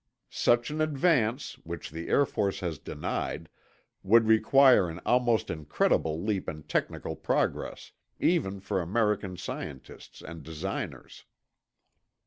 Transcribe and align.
Such 0.33 0.71
an 0.71 0.81
advance 0.81 1.59
(which 1.63 1.91
the 1.91 2.09
Air 2.09 2.25
Force 2.25 2.61
has 2.61 2.79
denied) 2.79 3.49
would 4.01 4.25
require 4.25 4.89
an 4.89 4.99
almost 5.05 5.51
incredible 5.51 6.23
leap 6.23 6.49
in 6.49 6.63
technical 6.63 7.15
progress 7.15 7.91
even 8.19 8.61
for 8.61 8.81
American 8.81 9.37
scientists 9.37 10.23
and 10.23 10.41
designers." 10.41 11.25